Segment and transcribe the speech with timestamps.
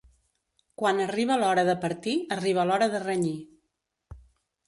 [0.81, 3.37] Quan arriba l'hora de partir, arriba l'hora de renyir.